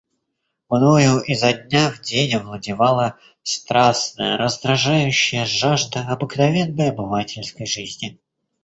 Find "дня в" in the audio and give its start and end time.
1.53-2.01